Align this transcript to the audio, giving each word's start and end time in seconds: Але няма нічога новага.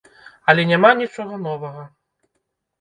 Але 0.53 0.65
няма 0.71 0.91
нічога 1.03 1.39
новага. 1.45 1.87